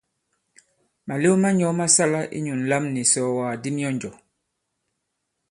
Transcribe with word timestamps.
Màlew 1.07 1.35
ma 1.41 1.49
nyɔ̄ 1.57 1.71
ma 1.79 1.85
sāla 1.95 2.21
inyū 2.37 2.53
ǹlam 2.61 2.83
nì 2.93 2.99
ìsɔ̀ɔ̀wàk 3.05 3.55
di 3.61 3.69
myɔnjɔ̀. 3.75 4.15